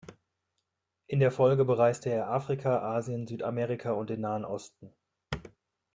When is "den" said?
4.09-4.21